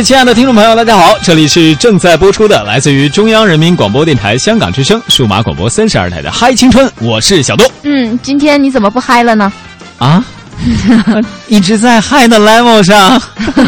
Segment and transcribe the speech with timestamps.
[0.00, 7.70] 位亲爱的听众朋友，大家好，这里是正在播出的，来自于中央人民广播电台香港之声数码广播三十二台的《嗨青春》，我是小东。
[7.82, 9.52] 嗯，今天你怎么不嗨了呢？
[9.98, 10.24] 啊，
[11.48, 13.20] 一直在嗨的 level 上。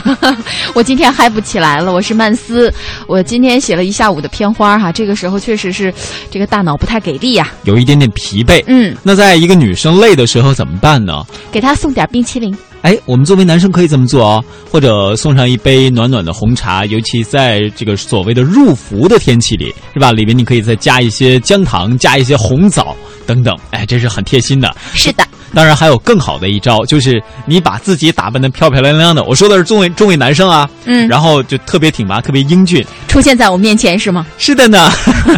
[0.74, 2.72] 我今天嗨不起来了，我是曼斯，
[3.06, 5.92] 我今天写了一下午的片花哈，这个时候确实是
[6.30, 8.62] 这个大脑不太给力呀、有一点点疲惫。
[8.66, 11.22] 嗯，那在一个女生累的时候怎么办呢？
[11.50, 12.56] 给她送点冰淇淋。
[12.82, 20.10] 哎，我们作为男生可以这么做哦，或者送上一杯暖暖的红茶，尤其在这个所谓的入伏的天气里，是吧？
[20.10, 24.74] 里面你可以再加一些姜糖，加一些红枣等等，哎，这是很贴心的。
[24.94, 25.24] 是的，
[25.54, 29.22] 当然还有更好的一招，就是你把自己打扮的漂漂亮亮的。
[29.24, 32.84] 我说的是中位中位男生啊，嗯然后就特别挺拔，特别英俊。
[33.08, 34.26] 出现在我面前是吗？
[34.38, 34.90] 是的呢，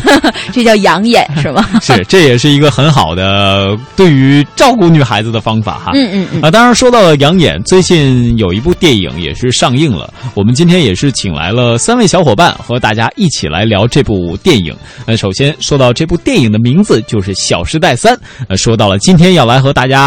[0.52, 1.66] 这叫养眼 是吗？
[1.82, 5.90] 是这也是一个很好的对于照顾女孩子的方法哈。
[5.94, 14.74] 嗯嗯嗯，啊，当然说到了养眼，最近有一部电影也是上映了，我们今天也是请来了三位小伙伴和大家一起来聊这部电影。
[15.06, 18.14] 呃，首先说到这部电影的名字就是《小时代三》，
[18.48, 20.03] 呃，说到了今天要来和大家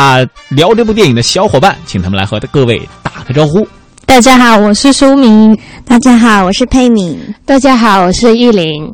[0.50, 3.67] 聊这部电影的小伙伴，请他们来和各位打个招呼。
[4.06, 5.58] 大家好，我是舒明。
[5.86, 7.20] 大家好，我是佩敏。
[7.45, 8.94] 大家好，我是玉玲。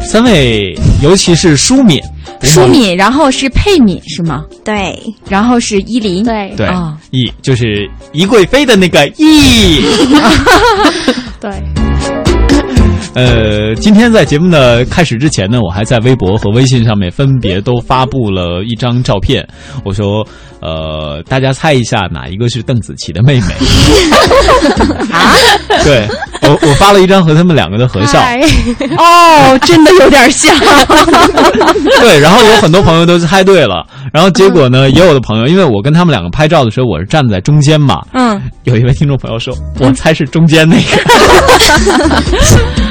[0.00, 2.00] 三位，尤其是舒敏，
[2.40, 4.44] 舒敏，然后是佩敏是吗？
[4.64, 4.98] 对，
[5.28, 6.24] 然后是依林。
[6.24, 9.84] 对对啊，宜就是宜贵妃的那个宜。
[11.40, 11.50] 对，
[13.16, 19.42] 呃，今天在节目的开始之前呢，我还在微博和微信上面分别都发布了一张照片。
[19.84, 20.22] 我说，
[20.60, 23.54] 呃，大家猜一下哪一个是邓紫棋的妹妹？
[25.10, 25.32] 啊？
[25.82, 26.06] 对，
[26.42, 28.20] 我我发了一张和他们两个的合照。
[28.98, 30.54] 哦，真的有点像。
[31.98, 40.82] 对，然后有很多朋友都猜对了，然后结果呢，也有的朋友，因为我跟他们两个拍照的时候，我是站在中间嘛，嗯，有一位听众朋友说，我猜是中间那个。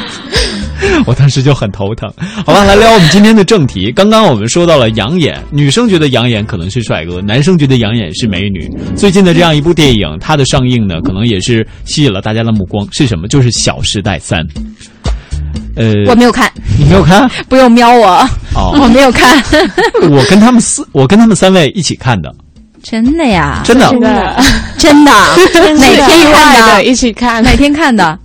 [1.05, 2.09] 我当时就很头疼。
[2.45, 3.91] 好吧，来聊我们今天的正题。
[3.91, 8.69] 刚刚我们说到了养眼，女生觉得养眼可能是帅哥，男生觉得养眼是美女。
[8.95, 12.87] 最近的这样一部电影，它的上映呢，可能也是吸引了大家的目光。
[12.91, 13.27] 是什么？
[13.27, 14.39] 就是《小时代三》。
[15.77, 18.07] 呃，我没有看，你没有看不用瞄我，
[18.55, 18.89] 哦我哦？
[18.93, 19.43] 没有看。
[20.09, 22.33] 我跟他们四，我跟他们三位一起看的，
[22.81, 23.61] 真的呀？
[23.65, 23.89] 真的。
[23.89, 24.41] 真的，
[24.77, 25.11] 真的？
[25.75, 26.75] 哪天看的？
[26.75, 27.43] 的一起看。
[27.43, 28.17] 哪天看的？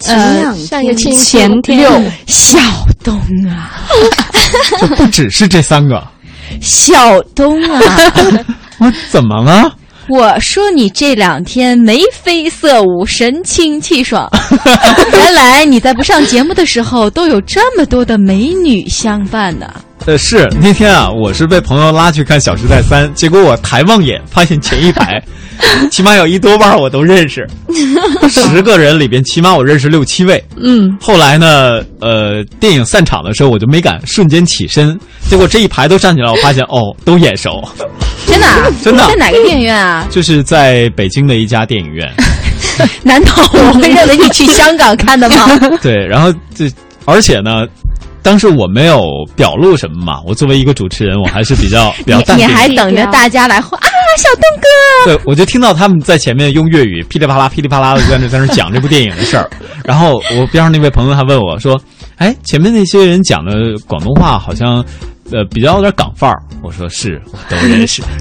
[0.00, 2.58] 前两天上个星期前天六小
[3.04, 3.16] 东
[3.48, 3.70] 啊，
[4.80, 6.02] 就不只是这三个。
[6.60, 8.12] 小东啊！
[8.80, 9.72] 我怎么了？
[10.08, 14.28] 我说你这两天眉飞色舞，神清气爽。
[15.12, 19.72] 原来你在不上节目的时候，都有这么多的美女相伴呢。
[20.06, 25.22] 呃，是那天啊，我是被朋友拉去看《小时代三》，结果我抬望眼，发现前一排
[25.92, 27.46] 起码有一多半我都认识，
[28.30, 30.42] 十个人里边起码我认识六七位。
[30.56, 37.62] 嗯，后来呢，呃，电影散场的时候，我就没敢瞬间起身，结果这一排都站起来，我发现哦，都眼熟，
[38.26, 38.70] 真的、啊？
[38.82, 40.06] 真的在哪个电影院啊？
[40.10, 42.10] 就是在北京的一家电影院。
[43.02, 45.58] 难道我会认为你去香港看的吗？
[45.82, 46.70] 对，然后这
[47.04, 47.66] 而且呢。
[48.22, 49.02] 当时我没有
[49.34, 52.52] 表露什么嘛，我作为一个主持人，我还是比较 比较淡定你。
[52.52, 53.88] 还等着大家来欢啊，
[54.18, 55.16] 小东哥！
[55.16, 59.48] 对，我就听到他们在前面用粤语噼里啪啦、噼里啪啦的在那在那讲这部电影的事儿，
[59.84, 61.80] 然后我边上那位朋友还问我说
[62.16, 63.52] ：“哎，前面那些人讲的
[63.86, 64.84] 广东话好像，
[65.32, 68.02] 呃，比较有点港范儿。”我说：“是，我都认识。”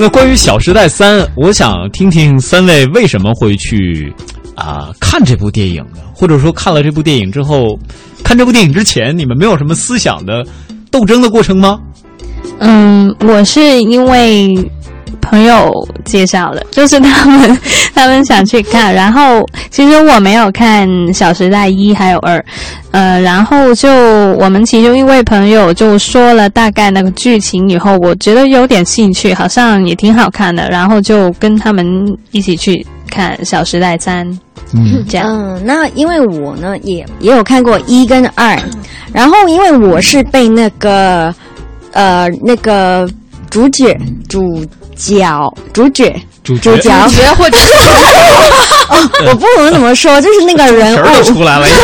[0.00, 4.12] 那关于《小时代三》，我想听听三位为什么会去
[4.58, 6.00] 啊、看这部电影的？
[6.14, 7.78] 或者说看了这部电影之后，
[8.24, 10.44] 看这部电影之前，你们没有什么思想的
[10.90, 11.78] 斗争的过程吗？
[12.58, 14.52] 嗯，我是因为
[15.20, 15.70] 朋友
[16.04, 17.58] 介绍的，就是他们
[17.94, 22.44] 他们想去看，然后其实我没有看《小时代一》还有二，
[22.90, 23.88] 呃，然后就
[24.34, 31.86] 我们其中一位朋友就说了大概那个剧情以后，我觉得有点兴趣，好像也挺好看的，然后就跟他们
[32.32, 34.26] 一起去看《小时代三》
[34.74, 35.26] 嗯这样。
[35.28, 38.58] 嗯，那因为我呢也也有看过一跟二，
[39.12, 41.34] 然后因为我是被那个
[41.92, 43.08] 呃那个
[43.50, 44.64] 主角主
[44.94, 45.24] 角
[45.72, 46.90] 主角主主角，
[47.36, 47.58] 或者
[49.26, 51.66] 我不懂怎么说，就是那个人 物出来了。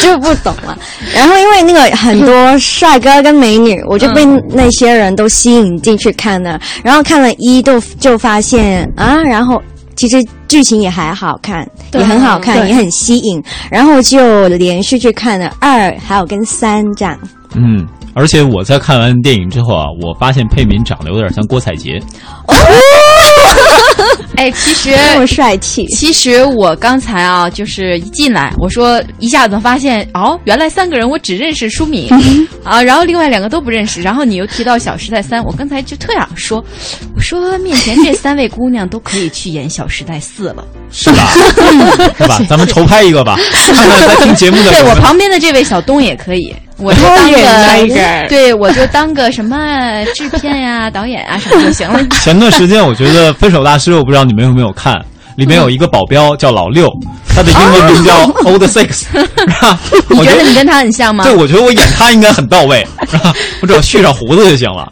[0.00, 0.76] 就不懂了。
[1.14, 6.58] 然后因为那个很多帅哥跟美女，我就被那些人都吸引进去看了。
[6.82, 9.62] 然后看了一就就发现啊，然后
[9.96, 10.16] 其实
[10.48, 13.42] 剧情也还好看，对也很好看，也很吸引。
[13.70, 17.18] 然后就连续去看了二，还有跟三这样。
[17.54, 22.00] 嗯，而且我在看完电影之后啊，我发现佩敏长得有点像郭采洁。
[24.36, 25.86] 哎，其实这么帅气。
[25.86, 32.08] 其实我刚才啊，就是一进来，我说一下子发现哦，原来三个人我只认识舒敏
[32.64, 34.02] 啊，然后另外两个都不认识。
[34.02, 36.64] 然后你又提到《小时代三》，我刚才就特想说，
[37.14, 40.64] 我说面前这三位姑娘都可以去演《小时代四》了。
[40.90, 41.28] 是吧？
[42.18, 42.40] 是吧？
[42.48, 52.04] 咱们筹拍一个吧，看看在听节目的对人我旁边的这位小东也可以，我就当个 个 对我就当个什么制片呀、 导演啊什么就行了。
[52.20, 54.94] 前段时间我觉得《分手大师》，我不知道你们有没有看，
[55.36, 56.88] 里面有一个保镖叫老六，
[57.28, 59.78] 他的英文名叫 Old Six，是吧？
[60.10, 61.24] 你我觉得你跟他很像吗？
[61.24, 63.32] 对，我觉得我演他应该很到位，是吧？
[63.62, 64.90] 我只要蓄上胡子就行了。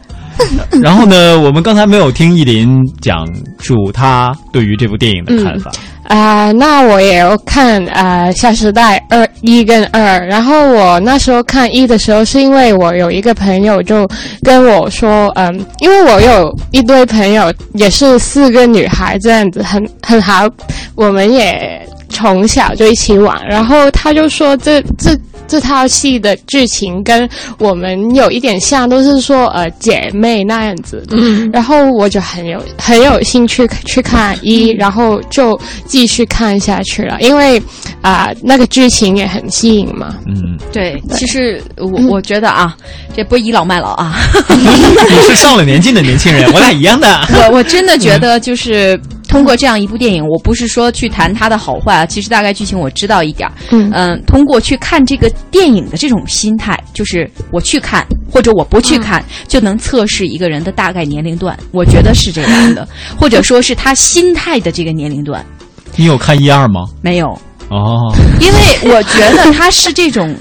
[0.83, 3.27] 然后呢，我们刚才没有听意林讲
[3.59, 5.71] 述他对于这部电影的看法。
[6.11, 14.09] 啊、那我也要看啊，《小时代》二一跟二，然后我那时候看一的时候，是因为我有一个朋友就
[14.43, 20.49] 跟我说，嗯，因为我有一堆朋友也是四个女孩这样子，很很好，
[20.97, 25.17] 我们也从小就一起玩，然后他就说这这。
[25.51, 31.17] 这套戏的剧情跟我们有一点像，都是说呃姐妹那样子的。
[31.19, 37.61] 嗯，然后我就很有很有兴趣去看一，然后就继续看下去了，因为
[38.01, 40.15] 啊、那个剧情也很吸引嘛。
[40.27, 42.77] 嗯，对，其实我我觉得啊，
[43.17, 44.15] 这不倚老卖老啊，
[44.55, 47.27] 你是上了年纪的年轻人，我俩一样的。
[47.35, 48.99] 我我真的觉得就是
[49.31, 53.55] 通过这样一部电影，我不是说去谈它的好坏啊，其实大概剧情我知道一点儿。
[53.71, 62.87] 嗯通过去看这个电影的这种心态，就是我去看或者我不去看，就能测试一个人的大概年龄段，我觉得是这样的，
[63.17, 65.47] 或者说是他心态的这个年龄段。
[65.95, 66.89] 你有看一二吗？
[67.01, 67.29] 没有，
[67.69, 70.35] 哦，因为我觉得他是这种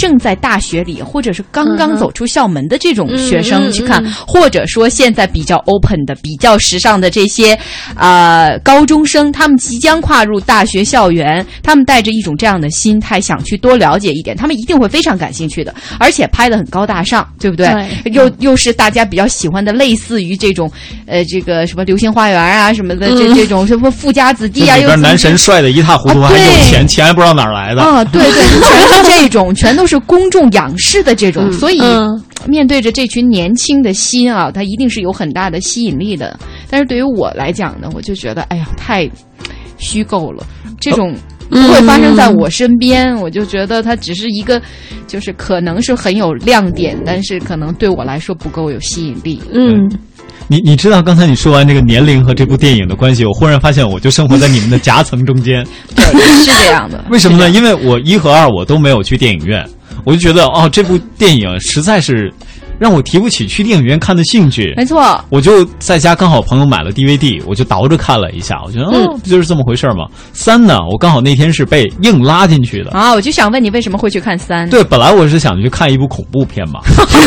[0.00, 7.56] 正在大学里，或者是刚刚走出校门的这种学生去看，或者说现在比较 open 的、比较时尚的这些
[7.96, 17.66] 呃高中生，他们即将跨入大学校园，他们带着一种这样的心态，想去多了解一点，他们一定会非常感兴趣的，而且拍的很高大上，对不对？
[18.02, 20.70] 对又又是大家比较喜欢的，类似于这种
[21.06, 27.82] 呃这个什么《流星花园》啊什么的，这这种什么富家子弟啊，又男神帅的一塌糊涂，啊还有钱，钱还不知道哪儿来的。
[27.82, 32.08] 啊，对对，全是这种，全都是公众仰视的这种，所以、嗯
[32.48, 36.38] 面对着这群年轻的心啊，它一定是有很大的吸引力的。
[36.70, 39.10] 但是对于我来讲呢，我就觉得，哎呀，太
[39.76, 40.46] 虚构了，
[40.78, 41.14] 这种。
[41.50, 44.62] 不会发生在我身边，我就觉得它只是一个，
[45.08, 49.42] 就是可能是很有亮点，但是可能对我来说不够有吸引力。
[49.52, 49.90] 嗯，
[50.46, 55.66] 你你知道刚才你说完这个年龄和这部电影的关系，我忽然发现我就生活在你们的夹层中间。
[55.96, 56.04] 对，
[56.36, 57.04] 是这样的。
[57.10, 57.50] 为什么呢？
[57.50, 59.68] 因为我一和二我都没有去电影院，
[60.04, 62.32] 我就觉得哦，这部电影实在是
[62.78, 64.72] 让我提不起去电影院看的兴趣。
[64.76, 70.06] 没错，我就在家刚好朋友买了 DVD，我就倒着看了一下，我觉得嗯哦，不就是这么回事儿吗？
[70.32, 72.90] 三呢，我刚好那天是被硬拉进去的。
[72.92, 74.68] 啊，我就想问你为什么会去看三？
[74.70, 76.80] 对，本来我是想去看一部恐怖片嘛，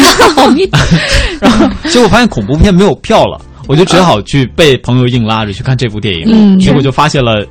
[0.56, 0.68] 你
[1.40, 6.26] 然后结果发现恐怖片没有票了，我就只好去被朋友硬拉着去看这部电影。
[6.28, 7.46] 嗯结果就发现了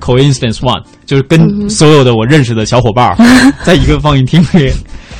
[0.00, 3.16] coincidence one，就是跟所有的我认识的小伙伴儿
[3.62, 4.72] 在一个放映厅里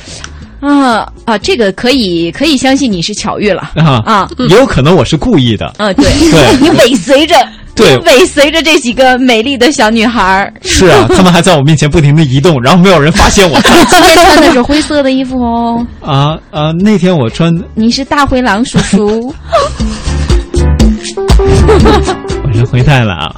[0.61, 4.29] 啊啊，这个可以可以相信你是巧遇了啊，啊。
[4.49, 5.65] 也有可能我是故意的。
[5.77, 7.35] 啊，对，对 你尾随着，
[7.73, 10.53] 对尾随着这几个美丽的小女孩儿。
[10.61, 13.59] 是啊，他们还在我面前不停的移动，然后没有人发现我。
[13.61, 16.71] 今天穿的是灰色的衣服哦，啊啊！
[16.73, 19.33] 那天我穿，你是大灰狼叔叔。
[22.43, 23.35] 我人回来了啊。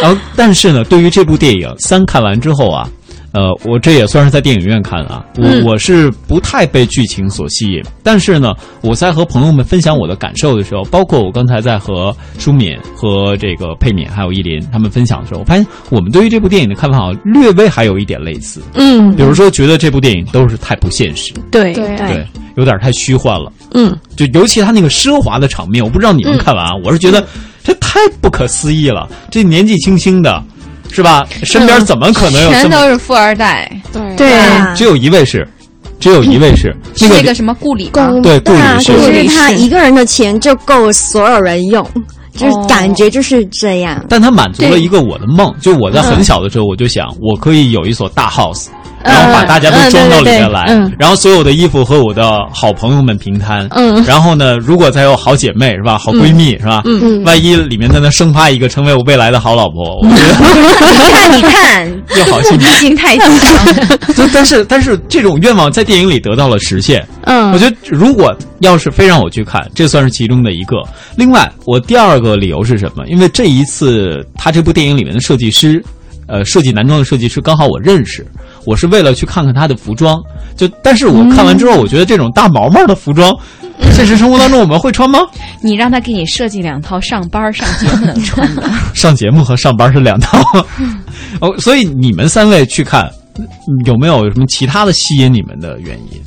[0.00, 2.88] 然 后，但是呢，对于这部电影三看完之后啊，
[3.32, 7.82] 呃，我这也算是在电影院看啊，我、嗯我是不太被剧情所吸引。
[8.02, 18.62] 但是呢，我在和朋友们分享我的感受的时候，包括我刚才在和舒敏、和这个佩敏还有依林他们分享的时候，我发现我们对于这部电影的看法好像略微还有一点类似。
[18.74, 23.52] 嗯，比如说，觉得这部电影都是太不现实，对对对，有点太虚幻了。
[23.72, 27.26] 嗯，就尤其他那个奢华的场面，我不知道你们看完啊，我是觉得
[27.66, 29.08] 这太不可思议了。
[29.28, 30.40] 这年纪轻轻的，
[30.92, 31.26] 是吧？
[31.42, 32.70] 身边怎么可能有全？
[32.70, 35.46] 都是富二代，对对啊，只有一位是，
[35.98, 38.12] 只有一位是 那个是那个什么顾里吗？
[38.22, 41.84] 对顾里是可顾里是他一个人的钱就够所有人用，
[42.34, 44.04] 就是哦感觉就是这样。
[44.08, 48.66] 但他满足了一个我的梦，就我在很小的时候，我就想，我可以有一所大 house，
[49.04, 60.34] 然后把大家都装到里面来，嗯嗯对对对嗯然后所有的衣服和我的好朋友们平摊，嗯然后呢，如果再有好姐妹是吧，好闺蜜、是吧，嗯万一里面在那生发一个成为我未来的好老婆，我觉得
[60.92, 62.68] 你看你看，又好心情。
[62.76, 63.26] 心太强。
[64.16, 70.76] 但但是但是这种愿望在电影里得到了实现，嗯，我觉得如果要是非让我去看，这算是其中的一个。
[71.16, 73.04] 另外，我第二个理由是什么？
[73.08, 75.82] 因为这一次他这部电影里面的设计师，
[76.26, 78.26] 呃，设计男装的设计师刚好我认识，
[78.66, 80.20] 我是为了去看看他的服装。
[80.56, 83.32] 就但是我看完之后，我觉得这种大毛毛的服装，
[83.92, 85.20] 现实生活当中我们会穿吗？
[85.62, 88.62] 你让他给你设计两套上班上节目能穿的。
[88.94, 90.40] 上节目和上班是两套。
[91.40, 93.44] 哦，所以你们三位去看，嗯
[93.84, 96.20] 有没有什么其他的吸引你们的原因？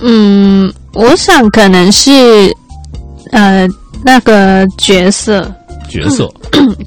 [0.00, 2.10] 嗯，我想可能是
[3.30, 3.66] 呃
[4.04, 5.50] 那个角色，
[5.88, 6.28] 角色，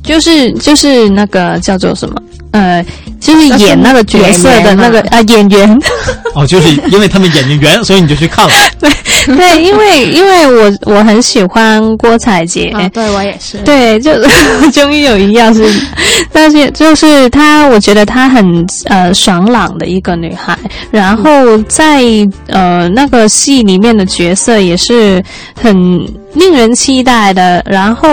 [0.04, 2.16] 就是就是那个叫做什么
[2.52, 2.86] 呃，
[3.20, 5.80] 就是演那个角色的那个啊演员。
[6.36, 8.54] 哦，就是因为他们眼睛圆，所以你就去看了。
[8.80, 8.90] 对
[9.36, 13.58] 对，因为因为我我很喜欢郭采洁，啊，对我也是。
[13.60, 14.12] 对，就
[14.72, 15.68] 终于有一样是，
[16.32, 20.58] 但是就是她，我觉得她很呃爽朗的一个女孩，
[20.92, 22.04] 然后在
[22.48, 25.22] 呃那个戏里面的角色也是
[25.60, 25.76] 很
[26.36, 28.08] 令人期待的，然后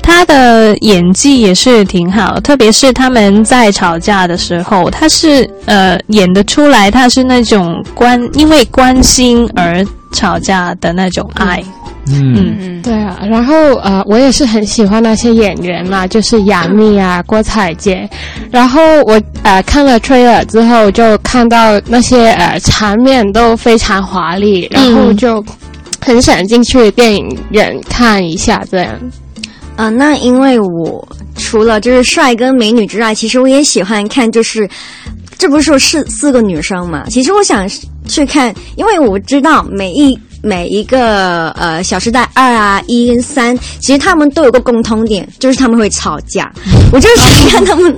[0.00, 11.62] 她的演技也是挺好，特别是他们在吵架的时候，他是呃演得出来，他是那种关因为关心而吵架的那种爱，
[12.08, 18.08] 嗯嗯，对啊，然后呃，我也是很喜欢那些演员嘛，就是杨幂啊、郭采洁。
[18.50, 25.44] 然后我呃看了 trailer 之后，就看到那些呃场面都非常华丽，然后就
[26.00, 28.90] 很想进去电影院看一下这样。
[29.76, 31.06] 啊、那因为我
[31.36, 34.68] 除了就是帅哥美女之外，其实我也喜欢看，就是
[35.38, 37.04] 这不是说四四个女生嘛？
[37.10, 37.68] 其实我想
[38.08, 46.50] 去看，因为我知道每一每一个呃《小时代二》啊、一跟三，其实他们都有个共通点，就是他们会吵架。
[46.92, 47.94] 我就是想看他们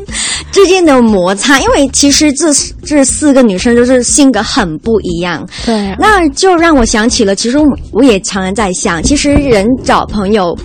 [0.50, 2.52] 之间的摩擦，因为其实这
[2.85, 5.47] 这四个女生就是性格很不一样。
[5.64, 10.56] 对啊，那就让我想起了，其实我我也常常在想，其实人找朋友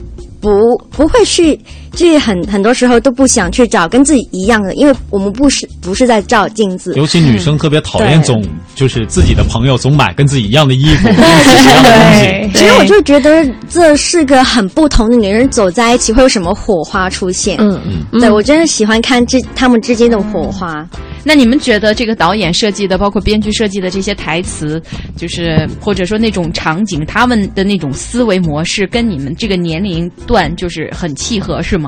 [0.43, 0.51] 不
[0.91, 1.57] 不会是，
[1.93, 6.93] 就是很很多时候都不想去找跟自己一样的，因为我们不是不是在照镜子。
[6.95, 8.43] 尤其女生特别讨厌对总
[8.75, 12.51] 就是自己的朋友总买跟自己一样的衣服，用 自己一样的东西。
[12.57, 17.57] 其实我就觉得这是个很不同的女人走在一起会有什么火花出现。
[17.59, 17.79] 嗯，
[18.19, 20.87] 对我真的喜欢看这他们之间的火花。
[21.25, 24.81] 那你们觉得这个导演设计的，包括编剧设计的这些台词，
[25.15, 31.82] 就是或者说那种场景，他们的那种思维模式，跟你们这个年龄段就是很契合，是吗？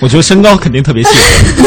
[0.00, 1.64] 我觉得身高肯定特别吸引。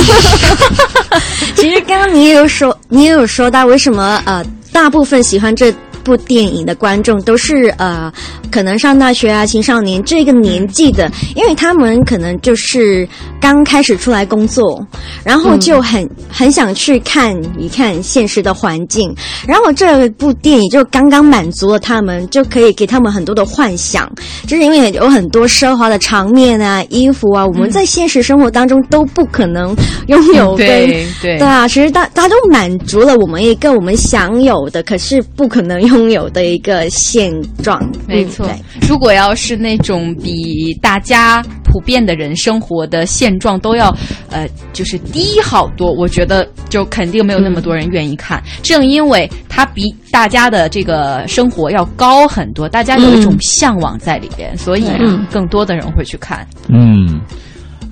[1.56, 8.12] 其实刚刚你也有说，你也有说到为什么呃，大部分喜欢这部电影的观众都是呃，
[8.52, 13.08] 可能上大学啊、青少年这个年纪的，因为他们可能就是
[13.40, 14.86] 刚开始出来工作，
[15.24, 19.14] 然后就很、很想去看一看现实的环境，
[19.48, 24.12] 然后这部电影就刚刚满足了他们，就可以给他们很多的幻想，
[24.48, 29.76] 就是因为有很多奢华的场面啊、衣服啊，我们在现实生活当中都不可能
[30.08, 30.68] 拥有跟。
[30.68, 31.38] 对对。
[31.38, 37.32] 对啊，其实大大家都满足了我们一个我们享有的，可是不可能拥有的一个现
[37.62, 37.82] 状。
[38.08, 43.96] 没错嗯，如果要是那种比大家普遍的人生活的现状都要
[44.30, 48.42] 呃就是低好多，我觉得就肯定没有那么多人愿意看。
[48.62, 56.46] 正因为它比大家的这个生活要高很多，大家有一种向往在里边，所以嗯更多的人会去看。
[56.70, 57.20] 嗯，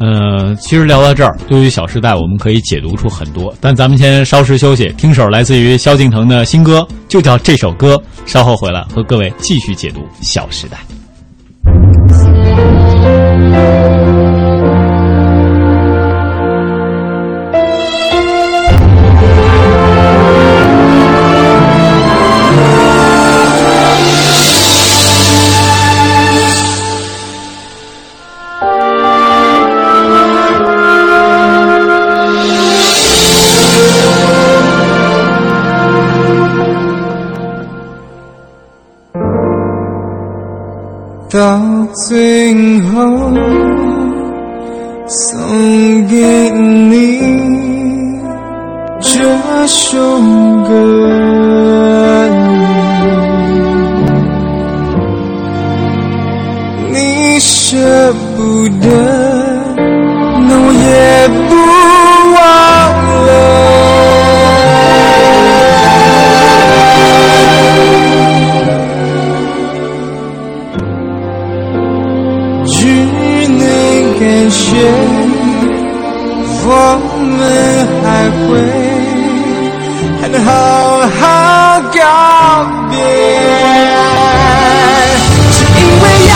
[0.01, 3.53] 呃，其实聊到这儿，对于《小时代》，我们可以解读出很多。
[3.61, 8.01] 但咱们先稍事休息，听首来自于萧敬腾的新歌，就叫这首歌。
[8.25, 10.79] 稍后回来和各位继续解读《小时代》。
[74.21, 74.77] 天雪，
[76.63, 76.69] 我
[77.25, 77.41] 们
[78.03, 78.49] 还会
[80.21, 80.49] 还能好
[81.19, 81.19] 好
[81.89, 81.99] 告
[82.91, 82.95] 别，
[85.51, 86.30] 是因为。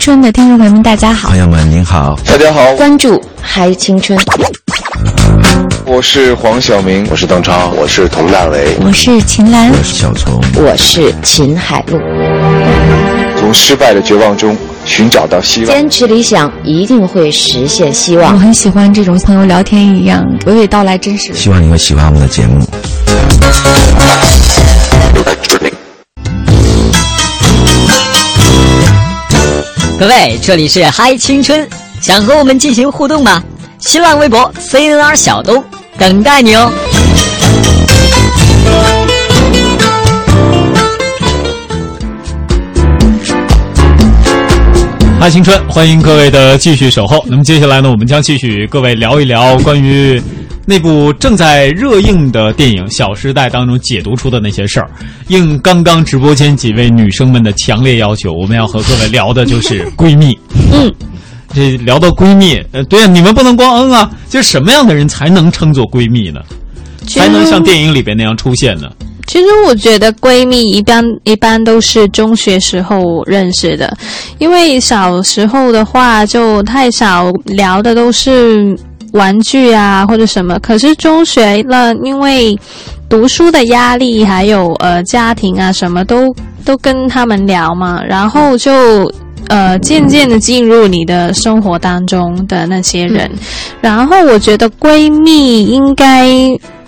[0.00, 4.18] 春的听众朋友们，大家好，朋友们您好，大家好，关注嗨青春，
[5.84, 12.00] 我是黄晓明，我是邓超，我是佟大为，我是秦岚，我是小虫，我是秦海璐。
[13.38, 15.68] 从失败的绝望中寻找到希望。
[15.68, 18.32] 坚持理想，一定会实现希望。
[18.32, 21.34] 我很喜欢这种朋友聊天一样娓娓道来，真实。
[21.34, 22.58] 希望你会喜欢我们的节目。
[30.00, 31.68] 各位，这里是嗨青春，
[32.00, 33.44] 想和我们进行互动吗？
[33.80, 35.62] 新浪微博 CNR 小东
[35.98, 36.72] 等待你哦。
[45.20, 47.22] 嗨，青春，欢迎各位的继续守候。
[47.28, 50.18] 那么接下来呢，我们将继续与各位聊一聊关于
[50.66, 54.88] 那部正在热映的电影《小时代》当中解读出的那些事儿。
[55.28, 60.38] 应刚刚直播间几位女生们的强烈要求，我们要和各位聊的就是闺蜜。
[60.72, 60.92] 嗯，
[61.52, 66.40] 这聊到闺蜜，呃，对啊，你们不能光嗯啊，就是什么样的人才能称作闺蜜呢？
[67.08, 68.88] 才能像电影里边那样出现呢？
[69.26, 73.96] 其实我觉得闺蜜一般一般都是中学时候认识的，
[74.38, 78.76] 因为小时候的话就太少聊的都是
[79.12, 82.58] 玩具啊或者什么，可是中学了，因为
[83.08, 89.10] 读书的压力还有呃家庭啊什么都都跟他们聊嘛，然后就。
[89.48, 93.38] 呃，渐渐的进入你的生活当中的那些人，嗯
[93.80, 96.28] 然后我觉得闺蜜应该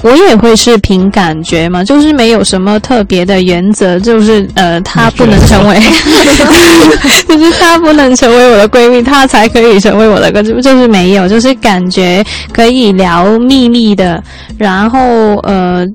[0.02, 5.76] 我也会是凭感觉嘛，就是没有什么特别的原则，就是呃，她不能成为，
[7.28, 14.22] 就是她不能成为我的闺蜜，她才可以成为我的闺蜜，就是没有，就是感觉可以聊秘密的，
[14.58, 14.98] 然后
[15.44, 15.86] 呃。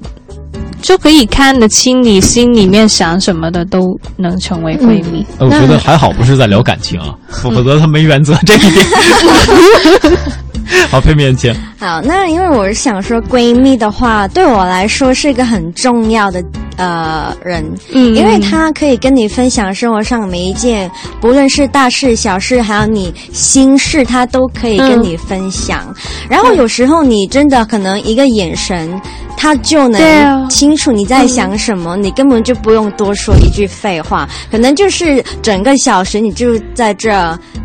[0.80, 5.26] 就可以看得清你心里面想什么的，都能成为闺蜜。
[5.40, 8.86] 呃我觉得还好，不是在聊感情啊，否则他没原则这一点。
[10.92, 11.56] 好，配面前。
[11.80, 16.44] 好，那因为我是想说，闺蜜的话，对我来说是一个很重要的
[16.76, 17.64] 呃人，
[17.94, 18.16] 嗯。
[18.16, 20.90] 因为她可以跟你分享生活上每一件，
[21.22, 25.94] 不论是大事小事，还有你心事，她都可以跟你分享。
[26.28, 29.00] 然后有时候你真的可能一个眼神。
[29.40, 37.12] 她就能清楚你在想什么，你根本就不用多说一句废话，可能就是整个小时你就在这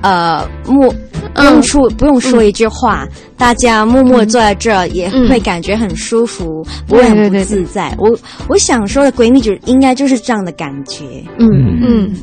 [0.02, 0.94] 呃默
[1.32, 7.94] 不用出不用说一句话，大家默默坐在这儿也会感觉很舒服，不会很不自在。
[7.98, 8.10] 我
[8.48, 11.04] 我想说的闺蜜就应该就是这样的感觉。
[11.38, 11.48] 嗯
[11.82, 12.16] 嗯，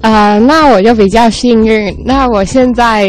[0.00, 3.08] 呃，那我就比较幸运，那我现在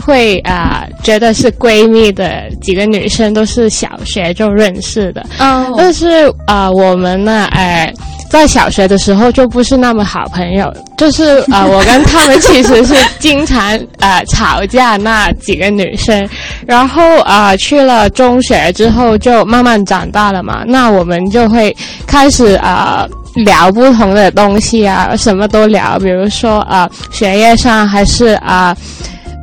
[0.00, 7.92] 会啊、呃觉得是闺蜜的几个女生都是小学就认识的，哦但是啊、呃我们呢，呃，
[8.30, 16.28] 在小学的时候就不是那么好朋友，就是啊、呃我跟她们其实是经常啊吵架那几个女生，
[16.66, 21.74] 然后啊、呃去了中学之后就慢慢长大了嘛，那我们就会
[22.06, 23.06] 开始啊。
[23.08, 28.76] 呃聊不同的东西啊，什么都聊，比如说啊、呃学业上还是啊。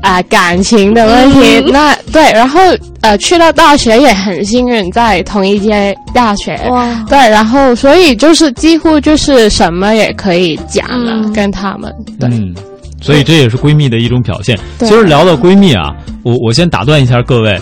[0.02, 1.60] 啊、感情的问题。
[1.60, 2.60] 嗯那对，然后
[3.02, 6.56] 呃去到大学也很幸运，在同一间大学。
[6.70, 11.94] 哇，对，然后所以就是几乎就是什么也可以讲了，嗯跟他们。
[12.20, 12.54] 对，嗯，
[13.02, 14.58] 所以这也是闺蜜的一种表现。
[14.80, 17.60] 其实聊到闺蜜啊，我我先打断一下各位。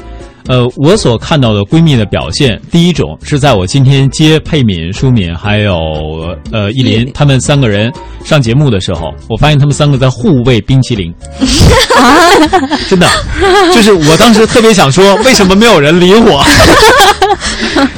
[0.47, 5.75] 呃，我所看到的闺蜜的表现，第一种是在我今天接佩敏、舒敏还有
[6.51, 7.91] 呃依林他们三个人
[8.23, 11.13] 上节目的时候，我发现他们三个在互喂冰淇淋，
[12.89, 13.07] 真的，
[13.75, 16.43] 就是我当时特别想说，为什么没有人理我？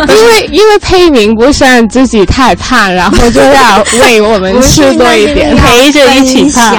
[0.08, 6.76] 因为因为佩敏不想自己太胖，然后就要喂我们吃多一点， 陪着一起胖。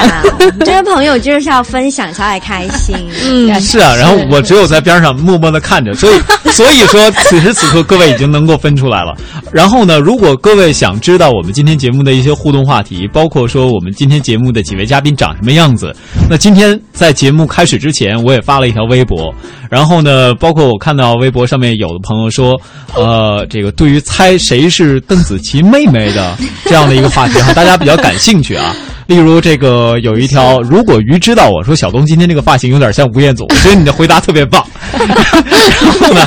[0.65, 2.97] 这个朋友就是要分享才会开心。
[3.25, 6.21] 嗯，是啊，然后我只有在边上默默的看着，所以
[6.51, 9.15] 所以说此时此刻各位已经能够分出来了。
[9.53, 15.95] 然后呢，如果各位想知道我们今天节目的一些互动话题，包括说我们今天节目的几位嘉宾长什么样子，
[16.29, 19.33] 那今天在节目开始之前，我也发了一条微博。
[19.71, 22.61] 然后呢，包括我看到微博上面有的朋友说，
[22.95, 28.75] 呃，这个对于猜谁是邓紫棋妹妹的 这样的一个话题哈，大家比较感兴趣啊。
[29.07, 34.65] 例如这个有一条，如果鱼知道我说小东今天这个发型有点像吴彦祖，我觉得你的回答特别棒。
[34.93, 36.27] 然后呢，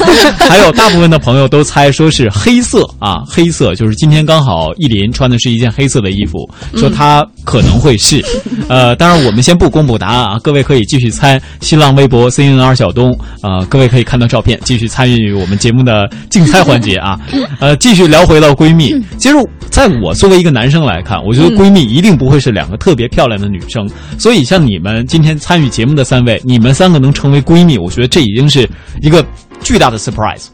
[0.50, 8.24] 还有大部分的朋友都猜说是黑色啊，黑色就是今天刚好意林穿的是一件黑色的衣服，说他可能会是。
[8.70, 11.42] 呃，当然我们先不公布答案啊，各位可以继续猜。
[11.62, 17.20] 新浪微博 C N R 小东啊、呃各位可以看到照片，继续参与我们节目的竞猜环节啊。
[17.60, 19.36] 呃，继续聊回到闺蜜，其实
[19.70, 28.70] 在我作为一个男生来看，我觉得闺蜜一定不会是两个特别漂亮的女生，所以像你们今天参与节目的三位，你们三个能成为闺蜜，我觉得这已经是
[29.02, 29.26] 一个
[29.64, 30.46] 巨大的 surprise。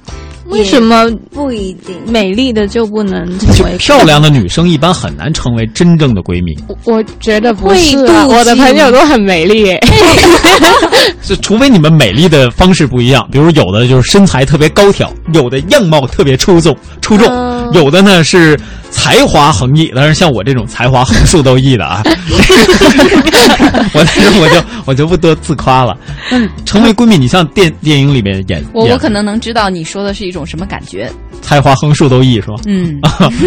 [0.50, 1.96] 为什么不一定？
[2.08, 9.80] 美丽的就不能就成为漂亮的女生一般很难成为真正的闺蜜，我我觉得不是、我的朋友都很美丽耶。
[11.24, 18.60] 就除非你们美丽的方式不一样，比如有的就是身材特别高挑，有的样貌特别出众出众，嗯有的呢是
[18.90, 22.02] 才华横溢，但是像我这种才华横竖都溢的啊，
[23.94, 25.96] 我但是我就我就不多自夸了。
[26.32, 31.12] 但 是成为闺蜜，你像电电影里面演演我我可能能知道你说的是一种什么感觉。
[31.41, 32.56] 才华横竖都溢是吧？
[32.65, 32.99] 嗯，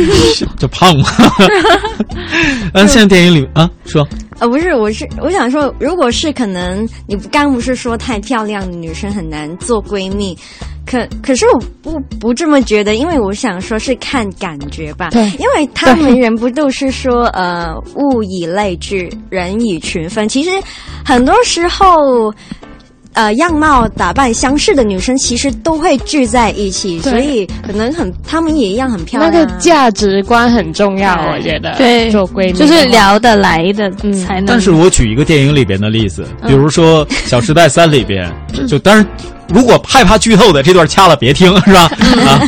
[0.58, 1.04] 就胖嘛。
[2.74, 4.06] 嗯，现在电影里啊说
[4.38, 10.36] 呃，不是，我是我想说，如果是可能，你刚不是说太漂亮的女生很难做闺蜜，
[10.84, 15.10] 可可是我不不这么觉得，因为我想说是看感觉吧。
[15.10, 20.50] 对因为他们人不都是说呃物以类聚，人以群分，其实
[21.04, 22.32] 很多时候。
[23.14, 29.44] 呃，样貌打扮相似的女生其实都会聚在一起，所以可能很，她们也一样很漂亮、那。
[29.44, 31.74] 个价值观很重要，我觉得。
[31.76, 34.46] 对做闺蜜就是聊得来的嗯才能。
[34.46, 38.30] 但是我举一个电影里边的例子，比如说《小时代三》里边，
[38.66, 39.06] 就当然，
[39.48, 41.80] 如果害怕剧透的这段掐了别听，是吧？
[42.26, 42.40] 啊，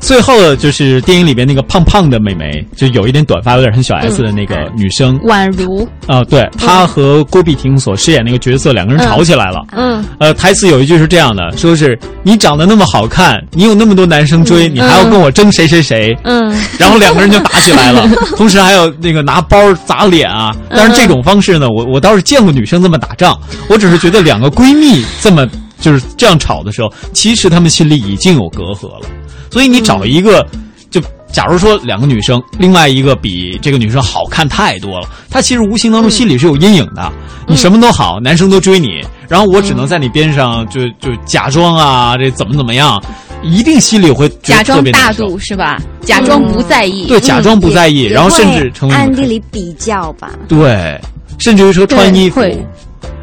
[0.00, 5.18] 最后就是电影里边那个胖胖的美眉，就有一点短发，有点很小 S 的那个女生。
[5.20, 9.64] 宛如，啊，对，她和郭碧婷所饰演那个角色，两个人吵起来了。
[9.72, 19.56] 嗯，呃，台词有一句是这样的，说是你长得那么好看，你有那么多男生追，你还要跟我争谁谁谁，嗯，然后两个人就打起来了， 同时还有那个拿包
[19.86, 20.54] 砸脸啊。
[20.70, 25.46] 但是这种方式呢，我我倒是见过女生这么打仗，我只是觉得两个闺蜜这么
[25.80, 29.06] 就是这样吵的时候，其实他们心里已经有隔阂了。
[29.50, 30.46] 所以你找一个，
[30.90, 31.00] 就
[31.32, 37.12] 假如说两个女生，另外一个比这个女生好看太多了，她其实无形当中心里是有阴影的。
[37.46, 43.00] 你什么都好，男生都追你，然后我只能在你边上就就假装啊，这怎么怎么样，
[43.42, 45.80] 一定心里会假装大度是吧？
[46.00, 47.06] 假装不在意。
[47.06, 50.32] 对，假装不在意，也然后甚至成为暗地里比较吧。
[50.48, 51.00] 对，
[51.38, 52.40] 甚至于说穿衣服。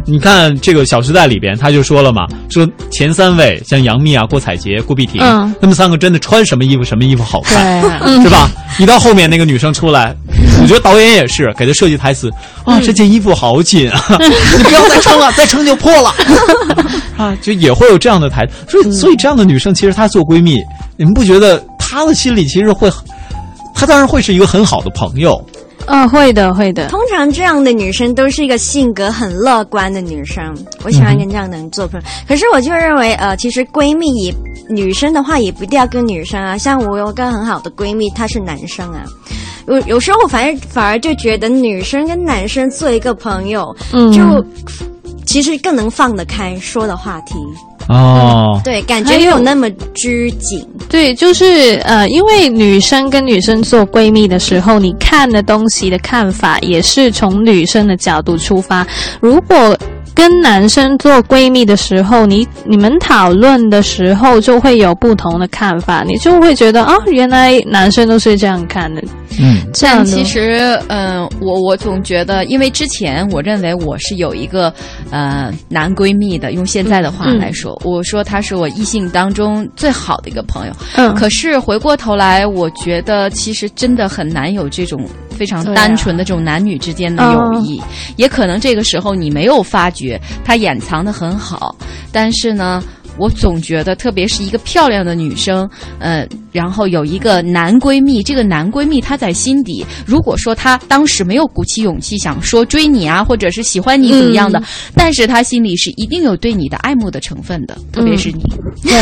[0.05, 5.53] 你看这个《小时代》里边，他就说了嘛，说前三位像杨幂啊、郭采洁、郭碧婷，嗯。
[5.61, 8.49] 他们三个真的穿什么衣服什么衣服好看，对，是吧？
[8.77, 10.13] 你到后面那个女生出来，
[10.61, 12.29] 我觉得导演也是给她设计台词
[12.65, 14.03] 啊，这件衣服好紧啊，
[14.57, 16.13] 你不要再撑了， 再撑就破了。
[17.15, 20.57] 啊，就也会有这样的台词，所以所以这样的女生其实她做闺蜜，
[20.97, 22.91] 你们不觉得她的心里其实会，
[23.73, 25.41] 她当然会是一个很好的朋友。
[25.87, 26.87] 嗯，会的，会的。
[26.87, 32.07] 通常这样的女生都是一个性格很乐观的女生，我喜欢跟这样的人做朋友。
[32.27, 34.33] 可是我就认为，呃，其实闺蜜也
[34.69, 36.57] 女生的话也不一定要跟女生啊。
[36.57, 39.03] 像我有个很好的闺蜜，她是男生啊。
[39.67, 44.21] 有有时候我反而反而就觉得女生跟男生做一个朋友，嗯就
[45.25, 47.35] 其实更能放得开说的话题。
[47.89, 50.65] 哦，对，感觉没有那么拘谨。
[50.89, 58.85] 对，就是呃，因为女生跟女生做闺蜜的时候，你看的东西的看法也是从女生的角度出发。
[59.19, 59.77] 如果
[60.15, 69.01] 跟男生做闺蜜的时候，你你们讨论的时候就会有不同的看法，你就会觉得啊，原来男生都是这样看的。
[69.39, 74.71] 嗯，这样其实，嗯、我我总觉得，因为之前我认为我是有一个
[75.09, 80.73] 呃男闺蜜的，用现在的话嗯来说，我说他是我异性当中最好的一个朋友。
[80.95, 87.81] 嗯可是回过头来，我觉得其实真的很难有这种非常单纯的这种男女之间的友谊，
[88.15, 91.75] 也可能这个时候你没有发觉，他掩藏的很好，
[92.11, 92.83] 但是呢。
[93.17, 104.61] 我总觉得，特别是一个漂亮的女生，呃，然后有一个男闺蜜，这个男闺蜜他在心底，如果说他当时没有鼓起勇气想说追你啊，或者是喜欢你怎么样的，
[104.95, 108.43] 但是他心里是一定有对你的爱慕的成分的，特别是你。
[108.81, 108.93] 对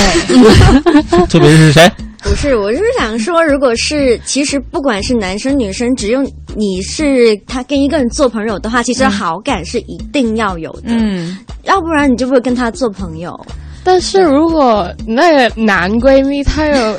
[1.28, 1.89] 特别是谁？
[2.24, 6.21] 不是，我是想说，如果是其实不管是男生女生，只有
[6.56, 13.39] 你是他跟一个人做朋友的话，其实好感是一定要有的，嗯，要不然你就不会跟他做朋友。
[13.84, 16.98] 但是如果那个男闺蜜他有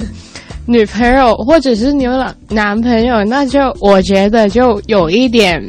[0.67, 5.63] 女朋友，或者是你有男男朋友，那就我觉得就有一点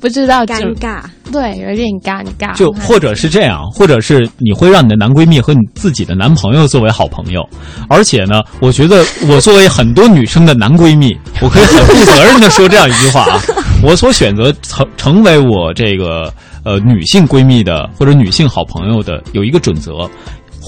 [0.00, 2.54] 不知道尴尬，对，有点尴尬。
[2.56, 7.40] 就或者是这样，或者是你会让你的男闺蜜和你自己的男朋友作为好朋友，
[7.88, 13.40] 而且呢，我觉得我作为很多女生的男闺蜜，我可以很负责任的说这样一句话啊，
[13.82, 16.32] 我所选择成成为我这个
[16.64, 20.08] 呃女性闺蜜的或者女性好朋友的有一个准则。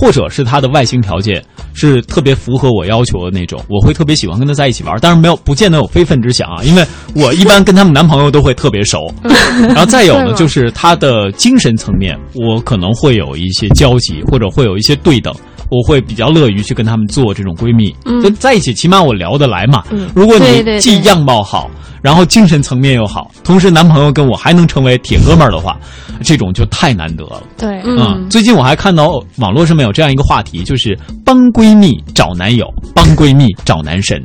[0.01, 4.99] 或者是他的外形条件是特别符合我要求的那种，我会特别喜欢跟他在一起玩。
[4.99, 6.83] 当然没有，不见得有非分之想啊，因为
[7.15, 9.13] 我一般跟他们男朋友都会特别熟。
[9.61, 15.35] 然后再有呢，就是他的精神层面，我可能会有一些交集，或者会有一些对等。
[15.71, 19.85] 我会比较乐于去跟她们做这种闺蜜，嗯就在一起，起码我聊得来嘛。
[19.91, 21.71] 嗯如果你既样貌好，
[22.03, 25.79] 然后精神层面又好，同时男朋友跟我还能成为铁哥们儿的话，
[26.23, 27.43] 这种就太难得了。
[27.57, 34.23] 对，嗯，最近我还看到网络上面有这样一个话题，就是帮闺蜜找男友，帮闺蜜找男神。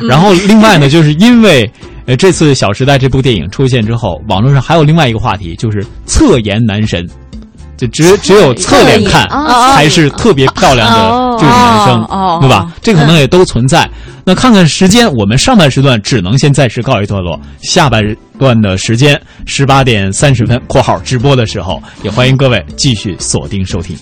[0.00, 1.70] 然后另外呢，就是因为
[2.06, 7.08] 呃这次《小时代》这部电影出现之后，网络上还有另外一个话题，就是侧颜男神。
[7.76, 12.06] 就只只有侧脸看哦才是特别漂亮的这种男生，
[12.40, 12.72] 对吧？
[12.82, 13.88] 这可能也都存在。
[14.24, 18.02] 那看看时间，我们上半时段只能先暂时告一段落，下半
[18.38, 23.96] 段的时间十八点三十分（括号直播的时候），也欢迎各位继续锁定收听。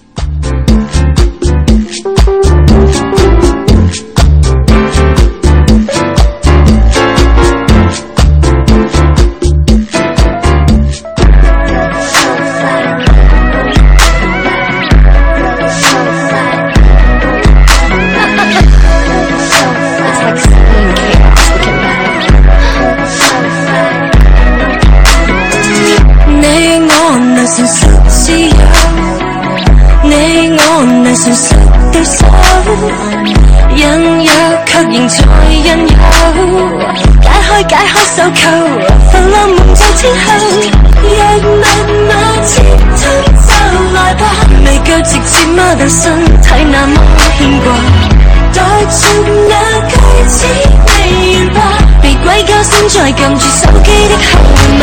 [31.22, 31.54] 成熟
[31.92, 32.26] 对手，
[33.76, 34.28] 隐约
[34.66, 35.14] 却仍在
[35.52, 35.94] 拥有。
[37.20, 38.42] 解开解开手铐，
[39.12, 39.36] 放浪
[39.72, 40.26] 在天后。
[41.00, 41.08] 若
[41.38, 41.64] 默
[42.08, 42.10] 默
[42.44, 42.50] 接
[42.96, 43.00] 冲
[43.38, 43.40] 就
[43.94, 44.20] 来吧，
[44.66, 45.62] 未够直接吗？
[45.78, 46.94] 但身体那么
[47.38, 47.66] 牵挂，
[48.52, 48.58] 待
[48.90, 48.98] 尽
[49.48, 49.52] 那
[49.86, 49.90] 句
[50.26, 50.34] 子
[50.88, 50.90] 未
[51.36, 51.56] 完吧。
[52.00, 54.20] 别鬼叫声再揿住手机的号
[54.76, 54.82] 码。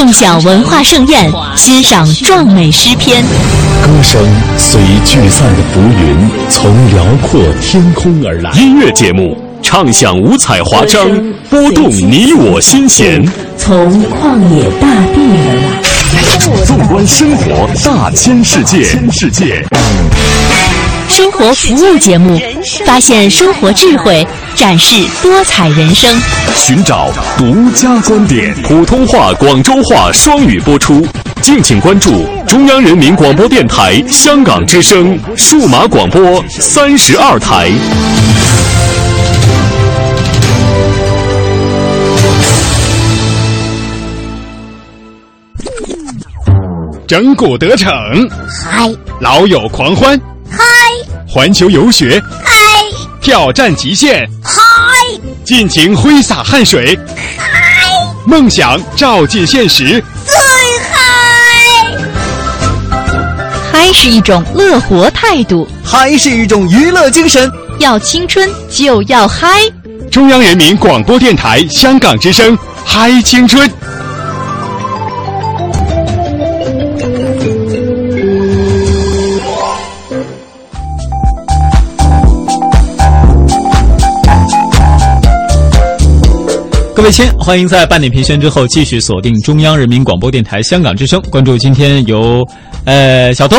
[0.00, 3.20] 共享文化盛宴，欣赏壮美诗篇。
[3.82, 4.24] 歌声
[4.56, 8.48] 随聚散的浮云，从辽阔天空而来。
[8.52, 11.04] 音乐节目，唱响五彩华章，
[11.50, 13.20] 拨动你我心弦。
[13.56, 15.50] 从旷野大地而
[16.14, 18.84] 来，纵观生活大千世界。
[19.10, 19.66] 世界。
[21.08, 22.38] 生活服务节目，
[22.84, 26.14] 发现生活智慧，展示多彩人生，
[26.54, 28.54] 寻找独家观点。
[28.62, 31.04] 普通话、广州话双语播出，
[31.40, 37.70] 敬请关注中央人民广播电台香港之声数码广播三十二台。
[47.06, 47.90] 整蛊得逞，
[48.70, 48.86] 嗨；
[49.18, 50.22] 老友狂欢，嗨；
[51.30, 52.56] 环球游学，嗨；
[53.20, 54.60] 挑战极限，嗨；
[55.44, 56.98] 尽情挥洒汗水，
[57.36, 57.44] 嗨；
[58.24, 60.34] 梦想照进现实，最
[60.90, 60.98] 嗨。
[63.70, 67.50] 嗨是一种乐活态度，嗨是一种娱乐精神。
[67.78, 69.48] 要青春就要嗨！
[70.10, 73.70] 中央人民广播电台香港之声，嗨青春。
[87.10, 92.46] 亲，欢迎在半点评宣之后继续锁定中央人民广播电台香港之声，关注今天由
[92.84, 93.58] 呃小东，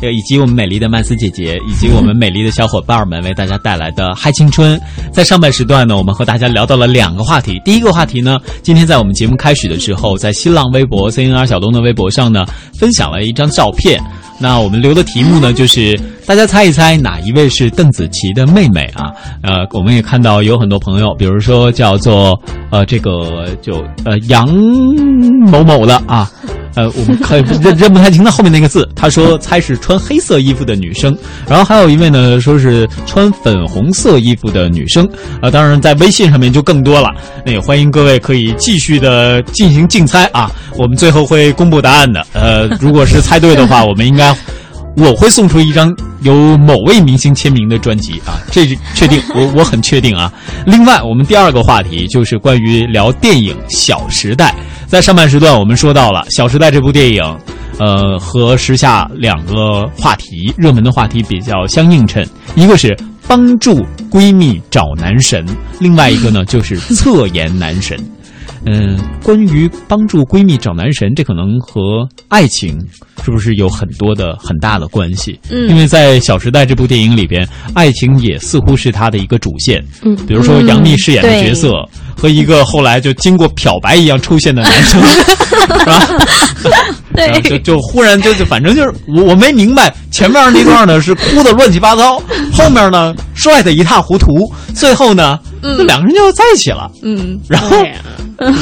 [0.00, 4.80] 呃以及我们美丽的曼斯姐姐，以及我们美丽的小伙伴们为大家带来的嗨青春。
[5.12, 7.60] 在上半时段呢，我们和大家聊到了两个话题。
[7.64, 12.44] 第一个话题呢，今天在我们节目开始的时候，在新浪微博 CNR 小东的微博上呢，
[12.78, 14.02] 分享了一张照片。
[14.38, 15.96] 那我们留的题目呢，就是
[16.32, 19.12] 大家猜一猜哪一位是邓紫棋的妹妹啊？
[19.42, 22.40] 呃，我们也看到有很多朋友，比如说叫做
[22.70, 24.48] 呃这个就呃杨
[25.50, 26.30] 某某的啊，
[26.74, 31.14] 呃我们可认认不太清他后面那个字，他说猜是穿黑色衣服的女生，
[31.46, 35.06] 然后还有一位呢说是穿粉红色衣服的女生，
[35.42, 37.10] 呃当然在微信上面就更多了，
[37.44, 44.34] 那也欢迎各位可以继续的进行竞猜啊，我们最后会公布答案的，呃如果是猜对的话，我们应该。
[44.96, 50.32] 我会送出一张由某位明星签名的专辑啊，这是确定，我我很确定啊。
[50.66, 54.50] 另外，我们第二个话题就是关于聊电影《小时代》。
[54.86, 57.22] 在上半时段，我们说到了《小时代》这部电影，
[57.78, 62.94] 呃，和时下两个话题热门的话题比较相映衬，一个是
[63.26, 65.46] 帮助闺蜜找男神，
[65.80, 67.98] 另外一个呢就是 侧颜男神。
[68.64, 72.78] 嗯，关于帮助闺蜜找男神，这可能和爱情
[73.24, 75.38] 是不是有很多的很大的关系？
[75.50, 79.84] 嗯，因为在《小时代》这部电影里边，爱情也似乎是它的一个主线。
[80.04, 81.72] 嗯，比如说杨幂饰演的角色
[82.22, 85.02] 和一个后来就经过漂白一样出现的男生，
[86.60, 86.86] 是吧？
[87.16, 96.88] 对，就就忽然就就反正就是我我没明白前面那段呢是哭的乱七八糟，后面呢帅的一塌糊涂，最后呢，嗯，两个人就在一起了。
[97.02, 97.76] 嗯，然后。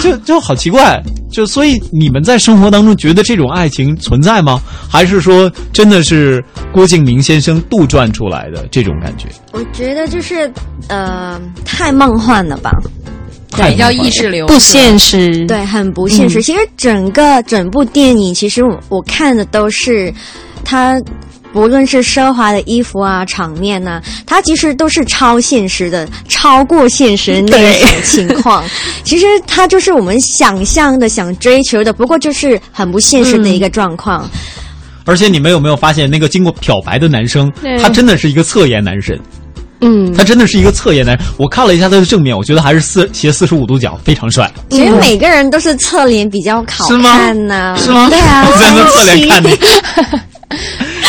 [0.03, 4.61] 就就好奇怪，就所以你们在生活当中觉得这种爱情存在吗？
[4.91, 9.29] 还是说真的是郭敬明先生杜撰出来的这种感觉？
[9.53, 10.53] 我觉得就是
[10.89, 12.71] 呃太梦幻了吧，
[13.51, 16.41] 比较意识流，不现实，对，很不现实。
[16.41, 20.13] 嗯其实整个整部电影，其实我我看的都是
[20.65, 21.01] 他。
[21.53, 28.63] 不论是奢华的衣服啊、场面呐、啊，它其实都是超现实的，超过现实那种情况。
[29.03, 34.31] 其实它就是我们想象的、想追求的，不过就是很不现实的一个状况。
[34.33, 34.39] 嗯、
[35.07, 39.19] 而且你们有没有发现，那个经过漂白的男生，他真的是一个侧颜男神。
[39.81, 41.19] 嗯，他真的是一个侧颜男。
[41.37, 44.51] 我看了一下他的正面，我觉得还是四斜四十五度角，非常帅。
[44.71, 48.09] 其实每个人都是侧脸比较好看呐、是吗？
[48.11, 49.59] 对啊，我 真的侧脸看你。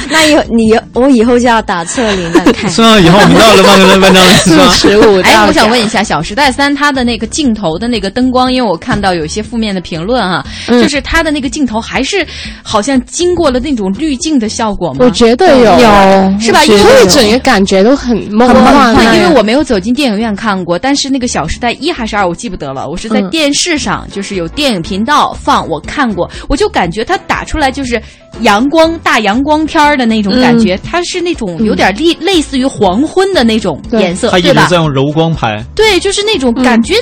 [0.10, 2.70] 那以后你我以后就要打侧脸了 看。
[2.70, 2.98] 是吗？
[3.00, 5.20] 以后我们到了万个万张四十五。
[5.22, 12.26] 哎，我想问一下，《小时代三》它的那个镜头的那个灯光，因为我看到有一些负面的评论哈、啊，嗯、就是它的那个镜头还是
[12.62, 14.98] 好像经过了那种滤镜的效果吗？
[15.00, 16.64] 我觉得有，有是吧？
[16.64, 18.94] 因为整个感觉都很梦幻。
[19.16, 22.86] 因为我没有走进电影院看过，但是那个《小时代一》还是二，我记不得了。
[22.88, 28.00] 我是在电视上，嗯、就是有电影频道放，我看过，我就感觉它打出来就是
[28.40, 30.74] 阳光大阳光天儿的那种感觉。
[30.74, 35.62] 嗯它是那种有点类类似于黄昏的那种颜色，它一直在用柔光拍。
[35.74, 36.94] 对，就是那种感觉，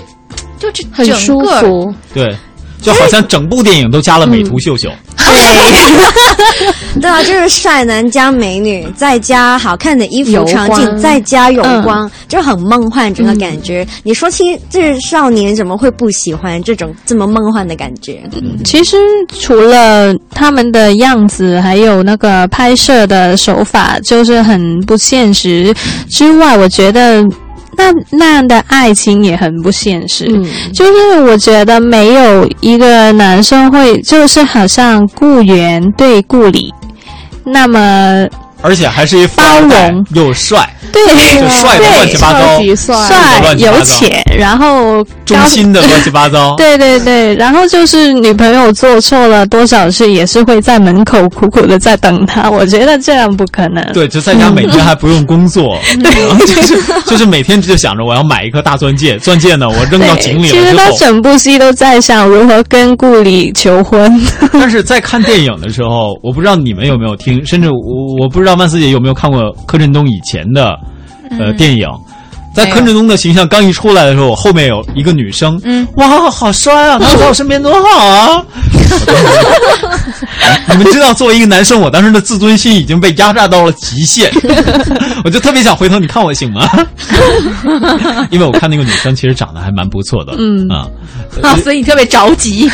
[0.59, 1.95] 就是很舒服。
[2.13, 2.35] 对，
[2.81, 4.91] 就好像整部电影都加了美图秀秀。
[6.95, 13.87] 对，对啊，就是帅男加美女，再加好看的衣服场景，再加有光，就很梦幻整个感觉。
[14.03, 18.23] 你说青这少年怎么会不喜欢这种这么梦幻的感觉？
[18.65, 18.97] 其实
[19.39, 25.75] 除了他们的样子，还有那个拍摄的手法，就是很不现实
[26.09, 27.25] 之外，我觉得。
[27.77, 30.45] 那那样的爱情也很不现实，嗯。
[30.73, 36.73] 就是我觉得没有一个男生会，就是好像顾源对顾里，
[37.45, 38.27] 那么
[38.63, 46.55] 而且还是一富二代包容又帅，对就帅的乱七八糟，帅有钱，然后忠心的乱七八糟。
[46.59, 52.51] 对对对，然后就是女朋友做错了多少事，也是会在门口苦苦的在等他。
[52.57, 53.85] 我觉得这样不可能。
[53.93, 64.21] 对，就在家每天还不用工作， 然后就是就是每天就想着我要买一颗大钻戒，钻戒呢我扔到井里其实他整部戏都在想如何跟顾里求婚。
[64.53, 67.77] 但是在看电影的时候，我不知道你们有没有听，甚至我
[68.21, 70.79] 我不知道万斯姐有没有看过柯震东以前的
[71.39, 71.89] 呃嗯电影。
[72.55, 76.99] 在柯震东的形象刚一出来的时候，我后面有一个女生，嗯，哇，好帅啊！
[76.99, 78.43] 他在我身边多好啊！
[80.77, 84.31] 你们知道，作为一个男生，我当时的自尊心已经被压榨到了极限，
[85.25, 86.69] 我就特别想回头，你看我行吗？
[88.31, 90.89] 因为我看那个女生其实长得还蛮不错的，嗯啊，
[91.43, 92.69] 啊，所以你特别着急。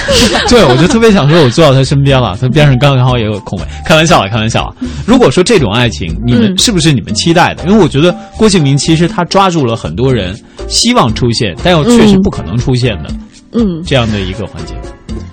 [0.49, 3.65] 对，我就特别想说，我坐到她身边了，她边上刚好也有空位。
[3.85, 4.75] 开玩笑了，开玩笑啊。
[5.07, 7.65] 如果说这种爱情，你们嗯是不是你们期待的？
[7.65, 10.35] 因为我觉得郭敬明其实他抓住了很多人
[10.69, 13.11] 希望出现，但又确实不可能出现的
[13.55, 14.75] 嗯这样的一个环节。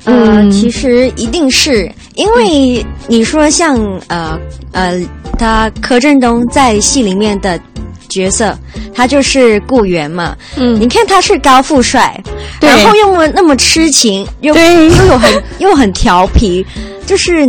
[0.05, 3.77] 呃，其实一定是因为你说像
[4.07, 4.39] 呃
[4.71, 5.01] 呃，
[5.37, 7.59] 他柯震东在戏里面的
[8.07, 8.57] 角色，
[8.93, 10.35] 他就是顾源嘛。
[10.57, 12.21] 嗯，你看他是高富帅，
[12.61, 16.65] 然后又那么那么痴情，又又有很又很调皮，
[17.05, 17.47] 就是。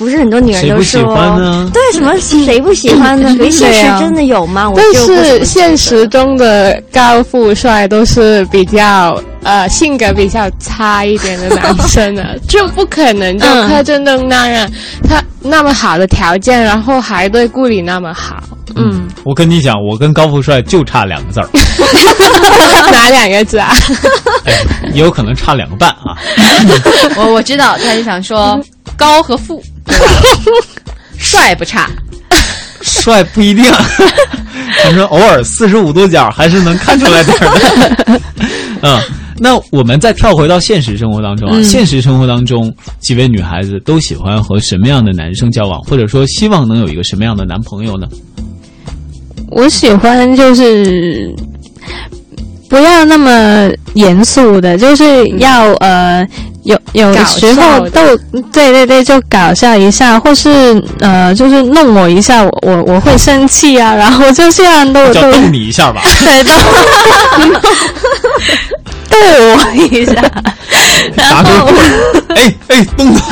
[0.00, 3.36] 不是很多女人都谁不喜说欢呢对什么谁不喜欢呢？
[3.38, 4.68] 可是现实真的有吗？
[4.68, 14.66] 我但就是现实中的高富帅都是比较呃性格比较差一点的男生啊， 就不可能就嗯柯震东那样，
[15.06, 18.42] 他那么好的条件，然后还对顾里那么好，
[18.76, 21.48] 嗯，我跟你讲，我跟高富帅就差两个字儿，
[22.90, 23.70] 哪两个字啊？
[24.94, 26.16] 也有可能差两个半啊。
[27.16, 28.58] 我我知道，他就想说
[28.96, 29.62] 高和富，
[31.18, 31.88] 帅不差，
[32.82, 33.64] 帅不一定，
[34.84, 38.20] 反正偶尔四十五度角还是能看出来点儿的。
[38.82, 38.98] 嗯，
[39.38, 48.06] 那我们再跳回到现实生活当中啊，嗯现实生活当中，几位女孩子都喜欢和什么样的男生交往，或者说希望能有一个什么样的男朋友呢？
[49.50, 51.34] 我喜欢就是
[52.68, 56.26] 不要那么严肃的，就是要、呃
[56.62, 58.00] 有有时候逗，
[58.52, 66.02] 对对对，就搞笑一下，或是呃就是弄我一下，我我我会生气啊， 然后就这样都都叫逗你一下吧。
[66.24, 66.52] 对逗
[69.10, 70.12] 逗我一下，
[71.14, 71.68] 然后。
[72.34, 73.22] 哎哎，动作。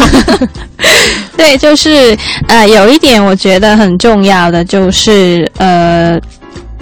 [1.37, 2.17] 对，就是
[2.49, 6.19] 呃，有一点我觉得很重要的就是呃，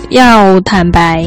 [0.09, 1.25] 要坦白。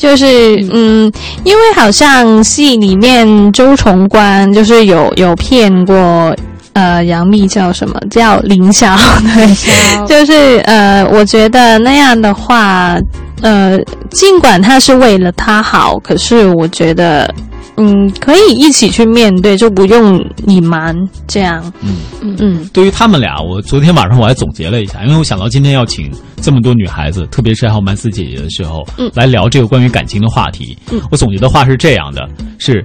[0.00, 1.12] 就是嗯，
[1.44, 6.34] 因为好像戏里面周崇光就是有有骗过
[6.72, 8.96] 呃杨幂叫什么叫凌霄，
[9.34, 12.96] 对，就是呃，我觉得那样的话，
[13.42, 13.78] 呃，
[14.10, 17.30] 尽管他是为了他好，可是我觉得
[17.76, 20.94] 嗯，可以一起去面对，就不用隐瞒
[21.26, 21.72] 这样。
[21.80, 21.96] 嗯
[22.38, 26.10] 嗯，对于他们俩，我昨天晚上我还总结了一下，因为我想到今天要请
[26.42, 30.76] 这么多女孩子，特别是还有曼斯姐姐的时候，嗯来聊这个关于感情的话题。
[30.90, 32.84] 嗯我总结的话是这样的：是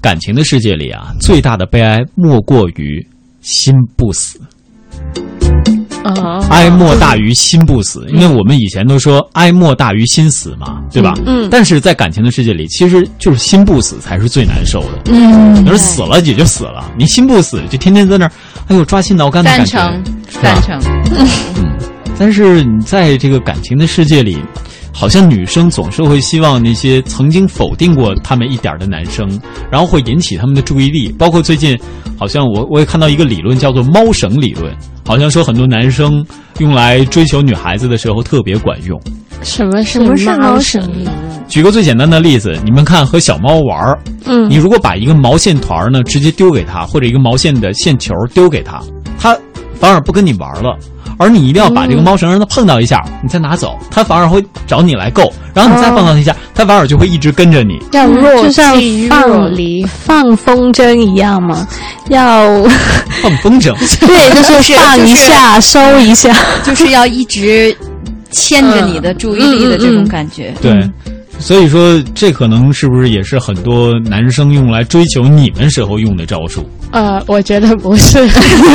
[0.00, 3.06] 感情的世界里啊，最大的悲哀莫过于
[3.40, 4.38] 心不死。
[6.16, 11.14] 哦，哀莫大于心不死，因为我们以前都说哀莫大于心死嘛，对吧？
[11.26, 15.12] 嗯但是在感情的世界里，其实就是心不死才是最难受的。
[15.12, 18.32] 嗯你说死了也就死了，你心不死，就天天在那儿，
[18.68, 19.76] 哎呦抓心挠肝的感觉。
[19.76, 21.18] 赞成是吧赞成。
[22.18, 24.36] 但是你在这个感情的世界里，
[24.98, 29.30] 好像女生总是会希望那些曾经否定过他们一点儿的男生，
[29.70, 31.08] 然后会引起他们的注意力。
[31.16, 31.78] 包括最近，
[32.18, 34.76] 好像我我也看到一个理论叫做“猫绳理论”，
[35.06, 36.26] 好像说很多男生
[36.58, 39.00] 用来追求女孩子的时候特别管用。
[39.44, 41.06] 什么什么是猫猫绳绳？
[41.46, 48.82] 举个最简单的例子，你们看和小猫玩儿，嗯你如果把一个毛线团儿呢直接丢给它，或者一个毛线的线球丢给它，
[49.16, 49.38] 它
[49.78, 50.76] 反而不跟你玩了，
[51.18, 57.78] 而你一定要把这个猫绳让它碰到一下，你再拿走，它反而会找你来够，然后你再放到一下，它反而就会一直跟着你。
[57.92, 59.84] 要若就像即若放离。
[59.86, 61.66] 放风筝一样吗？
[62.08, 62.62] 要
[63.22, 63.74] 放风筝，
[64.06, 66.34] 对，就是放一下，收一下。
[66.64, 67.76] 就是要一直
[68.30, 70.54] 牵着你的注意力的这种感觉。
[70.62, 70.88] 对。
[71.40, 76.68] 所以说，这可能是不是也是很多男生用来追求你们时候用的招数？
[76.90, 78.18] 呃，我觉得不是。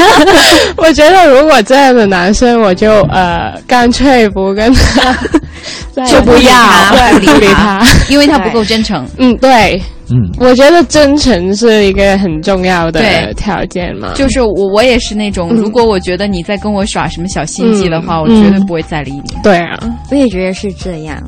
[0.78, 6.92] 我觉得如果这样的男生，我就呃干脆不跟他就不要。
[6.92, 7.80] 对不理他。
[7.80, 9.06] 他， 因为他不够真诚。
[9.18, 13.02] 嗯，对，嗯，我觉得真诚是一个很重要的
[13.36, 14.12] 条件嘛。
[14.16, 19.24] 就是我，我也是那种，如果我觉得你在跟我耍什么小心机的话，我嗯绝对不会再理你。
[19.44, 19.80] 对啊，
[20.12, 21.22] 我也觉得是这样，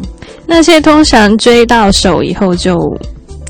[0.46, 2.76] 那些通常追到手以后就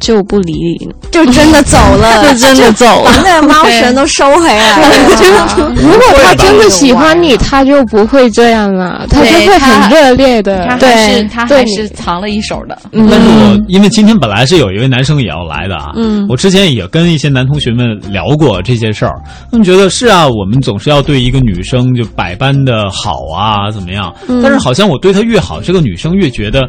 [0.06, 3.06] 就不理你了，就真的走了， 就真的走了。
[3.06, 4.88] 把那个猫绳都收回来了。
[5.76, 10.68] 如果他真的喜欢你，他就不会这样了，他就会很热烈的。
[10.68, 12.78] 他还是对他还是藏了一手的。
[12.92, 16.24] 但是我因为今天本来是有一位男生也要来的啊，嗯。
[16.30, 19.16] 我之前也跟一些男同学们聊过这些事儿，
[19.52, 24.14] 他们觉得是啊，我们总是要对一个女生就百般的好啊，怎么样？
[24.28, 24.40] 嗯。
[24.44, 26.62] 但是好像我对她越好，这个女生越觉得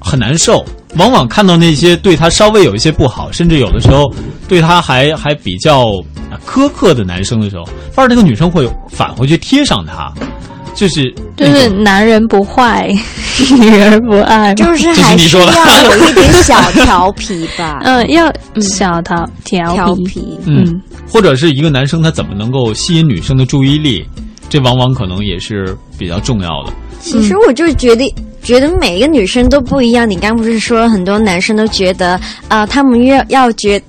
[0.00, 0.64] 很难受。
[0.96, 4.10] 往往看到那些对他稍微有一些不好，甚至有的时候
[4.48, 5.84] 对他还还比较
[6.46, 10.10] 苛刻的男生的时候，反而那个女生会返回去贴上他，
[10.74, 12.88] 就是就是男人不坏，
[13.60, 17.80] 女人不爱嘛，就是还是要有一点小调皮吧。
[17.84, 19.94] 嗯，要小调调。
[20.06, 24.02] 皮，嗯，或者是一个男生他怎么能够吸引女生的注意力，
[24.48, 26.72] 这往往可能也是比较重要的。
[27.00, 28.12] 其实我就觉得，
[28.42, 30.08] 觉得每一个女生都不一样。
[30.08, 33.80] 你刚不是说很多男生都觉得，啊、他们要要觉。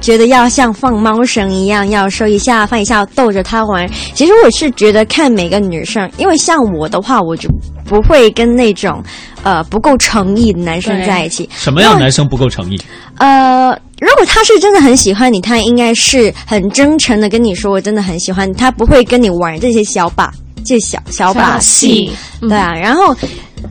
[0.00, 3.88] 觉得要像放猫绳一样，要收一下放一下，逗着她玩。
[4.14, 7.48] 其实我是觉得看每个女生，因为像我的话，我就
[7.84, 9.02] 不会跟那种
[9.42, 11.48] 呃不够诚意的男生在一起。
[11.52, 12.80] 什么样男生不够诚意？
[13.16, 20.32] 呃，如果他是真的很喜欢你，他应该是很真诚的跟你说，我真的很喜欢你，他不会跟你玩这些小把，
[20.68, 22.74] 这小小把戏，对啊。
[22.74, 23.16] 然后，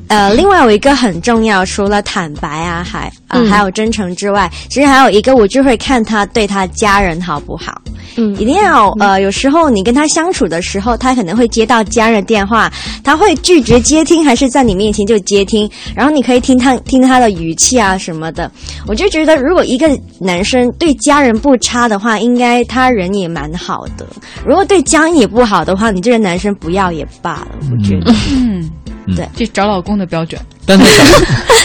[0.08, 7.80] 呃，另外有一个很重要，除了坦白啊，还啊、嗯还有真诚之外，其实还有一个，我就会看他对他家人好不好。
[8.18, 12.72] 嗯一定要呃，有时候你跟他相处的时候，他可能会接到家人电话，
[13.04, 18.52] 他会拒绝接听，还是在你面前就接听，然后你可以听他听他的语气啊什么的。
[18.88, 19.88] 我就觉得，如果一个
[20.20, 24.06] 男生对家人不差的话，应该他人也蛮好的。
[24.46, 27.48] 如果对家人也不好的话，你这个男生不要也罢了。
[27.72, 28.70] 我觉得，嗯，
[29.16, 30.42] 对，这找老公的标准。
[30.66, 31.02] 但他小，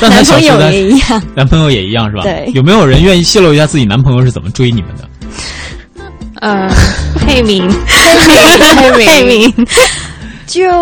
[0.00, 1.22] 但他男朋友也一样。
[1.34, 2.22] 男朋友也一样是吧？
[2.22, 5.08] 对有没有人愿意泄露一下自己男朋友是怎么追你们的？
[6.42, 6.68] 呃，
[7.20, 9.66] 佩明，佩明佩明，
[10.44, 10.68] 就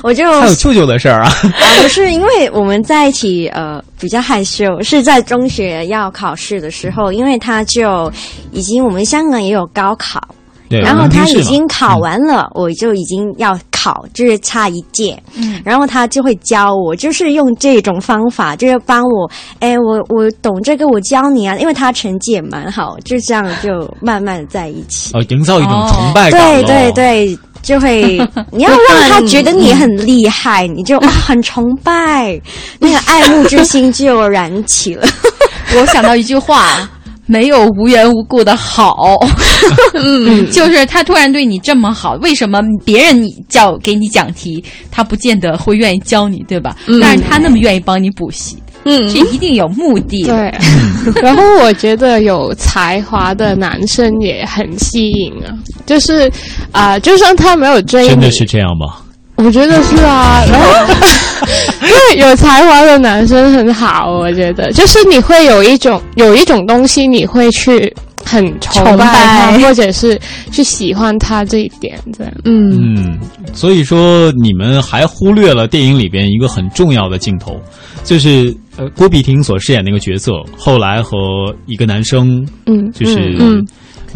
[0.00, 1.32] 我就还有舅舅的事儿啊？
[1.42, 8.12] 啊，不是，因为我们在一起，呃，比较害羞，是在中学要考试的时候，因为他就
[8.52, 10.20] 已经我们香港也有高考，
[10.68, 28.18] 对，然后他已经考完了，我就已经要考，就是差一届，嗯，然后他就会教我，就是用这种方法，就是帮我，哎，我我懂这个，我教你啊，因为他成绩也蛮好，就这样就慢慢的在一起，哦，营造一种崇拜感对对对，就会
[28.50, 32.40] 你要让他觉得你很厉害，你就、啊、很崇拜，
[32.80, 35.06] 那个爱慕之心就燃起了。
[35.78, 36.88] 我想到一句话。
[37.26, 39.18] 没有无缘无故的好，
[39.94, 46.76] 嗯，就是他突然对你这么好，为什么别人你叫给你讲题，他不见得会愿意教你，对吧？
[46.86, 50.22] 嗯但是他那么愿意帮你补习，嗯，这一定有目的。
[50.24, 50.54] 对，
[51.22, 55.50] 然后我觉得有才华的男生也很吸引啊，
[55.84, 56.30] 就是
[56.70, 58.98] 啊、呃就算他没有追你，真的是这样吗？
[59.36, 60.94] 我觉得是啊， 然后
[61.80, 69.58] 对有才华的男生很好，我觉得就是你会有一种有一种东西，你会去很崇崇拜他，拜。
[69.58, 70.18] 或者是
[70.50, 72.32] 去喜欢他这一点，这样。
[72.44, 73.18] 嗯，嗯，
[73.52, 77.60] 所以说你们还忽略了电影里边一个很重要的镜头，
[78.04, 81.18] 就是呃郭碧婷所饰演那个角色，后来和
[81.66, 83.64] 一个男生，嗯就是嗯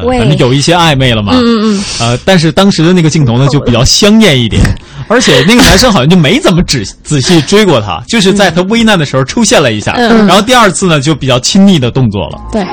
[0.06, 4.62] 反正有一些暧昧了嘛，嗯嗯嗯，呃，但是当时的那个镜头呢， 就比较香艳一点，
[5.08, 10.26] 而且那个男生好像就没怎么仔仔细追过她， 就是在她危难的时候出现了一下，嗯。
[10.26, 12.38] 然后第二次呢就比较亲密的动作了。
[12.52, 12.64] 对，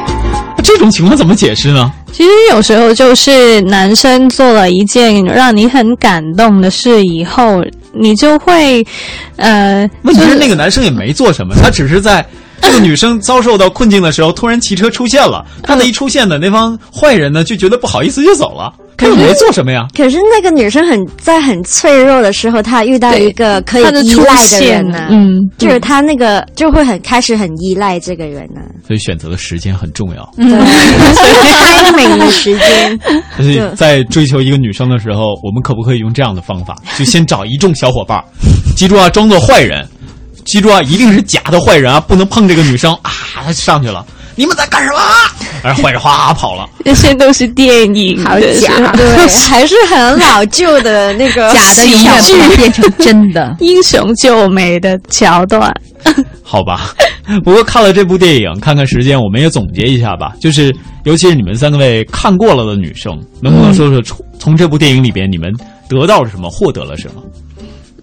[0.63, 1.91] 这种情况怎么解释呢？
[2.11, 7.63] 其实有时候就是男生做了一件让你很感动的事以后，
[7.93, 8.83] 你就会，
[9.35, 12.25] 呃，问题是那个男生也没做什么，他只是在
[12.61, 18.73] 这个女生遭受到困境的时候，突然骑车出现了，她的一出现呢，那帮坏人呢就觉得不好意思就走了。
[18.97, 19.85] 可是没做什么呀？
[19.95, 30.27] 可是那个女生很在很脆弱的时候，她遇到一个可以她的出依赖的人呢、嗯就是她那个就会很开始很依赖这个人呢、所以选择的时间很重要。
[30.35, 32.99] 对， 开美的时间，
[33.37, 36.75] 所以在追求一个女生的时候，我们可不可以用这样的方法？
[36.97, 38.23] 就先找一众小伙伴儿，
[38.75, 39.87] 记住啊，装作坏人，
[40.47, 43.11] 记住啊，一定是假的坏人啊，不能碰这个女生啊！
[43.35, 44.03] 他上去了，
[44.35, 44.99] 你们在干什么？
[45.61, 46.67] 然后坏人哗跑了。
[46.85, 53.55] 这些都是电影好假，对，还是很老旧的那个 假的永远不能变成真的。
[53.59, 55.73] 英雄救美的桥段。
[56.43, 56.93] 好吧，
[57.43, 60.31] 不过看了这部电影，看看时间，我们也总结一下吧。
[60.39, 60.73] 就是，
[61.03, 65.51] 尤其是你们三位看过了的女生，能不能说说从从这部电影里边你们
[65.89, 67.21] 得到了什么，获得了什么？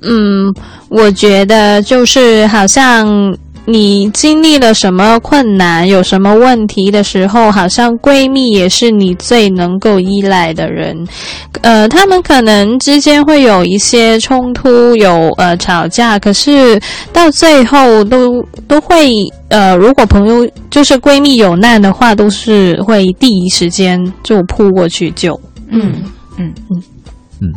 [0.07, 0.53] 嗯，
[0.89, 3.37] 我觉得就是好像
[3.67, 10.95] 你经历了什么困难、有什么问题的时候，好像闺蜜也是你最能够依赖的人。
[11.63, 16.79] 呃，他们可能之间会有一些冲突，有呃吵架，可是
[17.11, 19.11] 到最后都 都会
[19.49, 25.41] 呃，如果朋友就是闺蜜有难的话，都是会第一时间就扑过去救。
[25.71, 26.03] 嗯
[26.37, 26.53] 嗯
[27.41, 27.51] 嗯。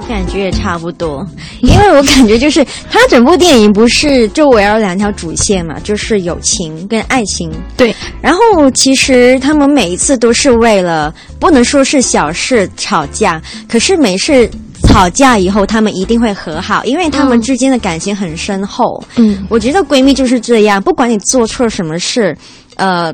[0.00, 1.26] 我感觉也差不多，
[1.60, 7.52] 因为我感觉就是它整部电影不是就围绕两条主线嘛，就是友情跟爱情。
[7.76, 14.50] 对，然后其实他们每一次都是为了不能说是小事吵架，可是每次
[14.84, 19.04] 吵架以后，他们一定会和好，因为他们之间的感情很深厚。
[19.16, 22.36] 嗯，我觉得闺蜜就是这样，不管你做错什么事，
[22.76, 23.12] 呃，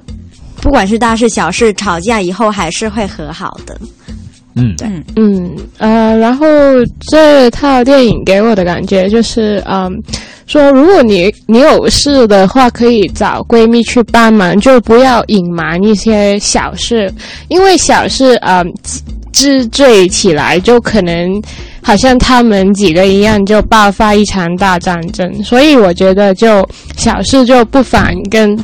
[0.62, 3.78] 不管是大事小事，吵架以后还是会和好的。
[4.56, 6.46] 嗯，对，嗯呃，然后
[7.10, 10.02] 这套电影给我的感觉就是，嗯，
[10.46, 17.12] 说如果你你有事的话，可以找闺蜜去帮忙，就不要隐瞒一些小事，
[17.48, 18.66] 因为小事，嗯，
[19.30, 21.42] 积聚起来就可能
[21.82, 25.30] 好像他们几个一样，就爆发一场大战争。
[25.44, 28.58] 所以我觉得就小事就不妨跟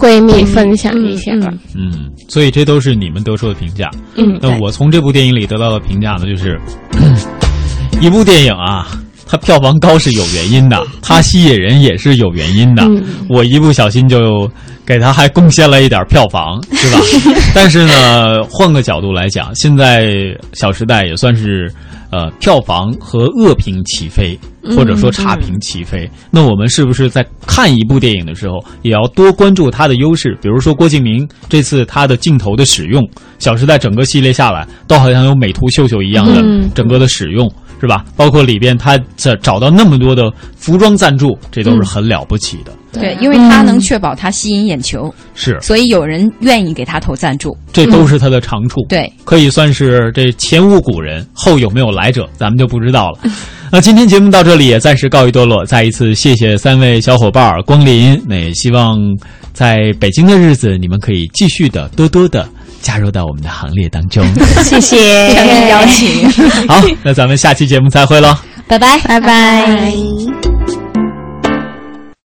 [0.00, 1.32] 闺蜜分享一下。
[1.76, 3.90] 嗯，所以这都是你们得出的评价。
[4.16, 6.58] 嗯那我从这部电影里得到的评价呢，就是
[8.00, 8.88] 一部电影啊，
[9.26, 12.82] 它票房高是有原因的，它吸引人也是有原因的。
[13.28, 14.50] 我一不小心就
[14.86, 16.98] 给它还贡献了一点票房，是吧？
[17.54, 20.04] 但是呢，换个角度来讲，现在
[20.54, 21.70] 《小时代》也算是
[22.10, 24.38] 呃票房和恶评起飞，
[24.76, 26.10] 或者说差评起飞。
[26.30, 30.36] 那我们是不是在看一部电影的时候，也要多关注它的优势？
[30.42, 33.02] 比如说郭敬明这次他的镜头的使用，
[33.38, 37.50] 《小时代》整个系列下来，都好像有美图秀秀一样的嗯整个的使用。
[37.80, 38.04] 是吧？
[38.14, 42.70] 包括里边他找找到那么多的服装赞助，这都是很了不起的。
[42.92, 47.56] 对，因为他能确保他吸引眼球，是，所以有人愿意给他投赞助。
[47.72, 48.80] 这都是他的长处。
[48.88, 53.20] 对，可以算是这前无古人，后有没有来者，咱们就不知道了。
[53.72, 58.20] 那今天节目到这里也暂时告一段落，再一次谢谢三位小伙伴光临。
[58.26, 58.98] 那也希望
[59.52, 62.48] 在北京的日子，你们可以继续的多多的
[62.82, 64.26] 加入到我们的行列当中。
[64.64, 66.28] 谢谢诚意邀请。
[66.66, 68.36] 好，那咱们下期节目再会喽。
[68.66, 69.66] 拜拜，拜拜。
[69.66, 70.79] 拜